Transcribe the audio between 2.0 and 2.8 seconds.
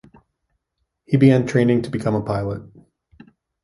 a pilot.